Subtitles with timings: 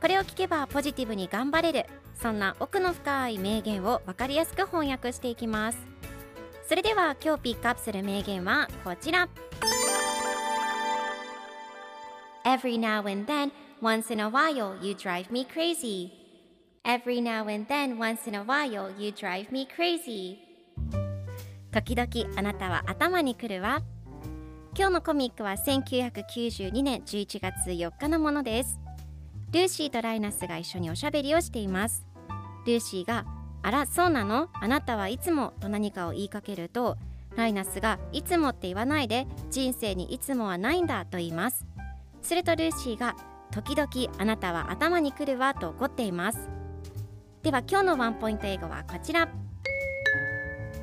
[0.00, 5.78] これを聞けばポジティブに頑張れるそんな奥の深い名言を分かりやすく翻訳していきます
[6.66, 9.28] それでは今日ピックアップする名言はこちら
[12.44, 16.10] Every now and then, once in a while, you drive me crazy.
[16.84, 20.38] Every now and then, once in a while, you drive me crazy.
[21.70, 23.82] 時々あなたは頭にくるわ。
[24.74, 28.80] 今日のコミックは1992年11月4日のものです。
[29.52, 32.06] ルーシーとライナスが一緒におしゃべりをしています。
[32.66, 33.24] ルーシーが
[33.62, 34.48] 「あらそうなの？
[34.52, 36.96] あなたはいつも」と何かを言いかけると
[37.34, 41.66] ライナスが「いつもって言わないで人生にいつもはないんだ」と言います。
[42.22, 43.16] するとルーシーが
[43.50, 46.48] 「時々あなたは頭にくるわ」と怒っています。
[47.42, 49.28] では今日のワンポイント英語はこちら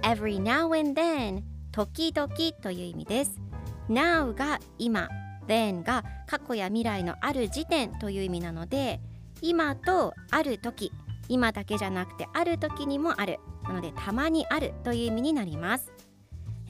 [0.01, 2.27] Every now and then 時々
[2.61, 3.39] という意味です
[3.87, 5.07] Now が今
[5.47, 8.99] Then が過去や未来のある時点という意味なので
[9.41, 10.91] 今とある時
[11.29, 13.39] 今だけじゃなくてある時にもある。
[13.63, 15.91] なのでたまにあるという意味になります。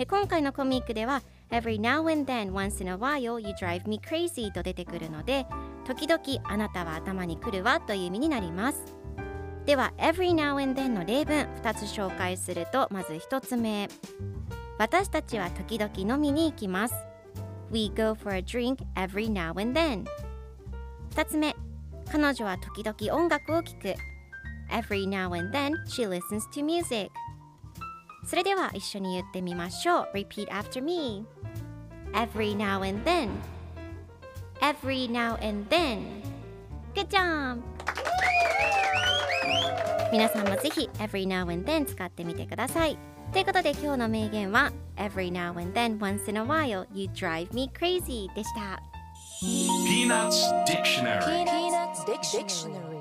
[0.10, 5.48] 今回のコミックでは Every now and then once in a while you drive me crazy と出てくるので
[5.86, 8.84] 時々あなたは頭にくるわという意味になります。
[9.66, 13.90] では Every now and then の例文2つ紹介するとまず1つ目。
[14.78, 17.07] 私たちは時々飲みに行きます。
[17.71, 20.05] We go for a drink every now and then
[21.15, 21.55] 2つ目
[22.11, 23.95] 彼女は時々音楽を聴く
[24.71, 27.11] Every now and then she listens to music
[28.27, 31.25] それでは一緒に言ってみましょう Repeat after me
[32.13, 33.31] Every now and then
[34.61, 36.23] Every now and then
[36.95, 37.63] Good job!
[40.12, 42.98] 皆さんもぜひ Every now and then 使ってみてください
[43.34, 48.82] ということで今日の名言は Every now and then once in a while you drive me crazy でした
[49.44, 52.97] Peanuts Dictionary Peanuts Dictionary.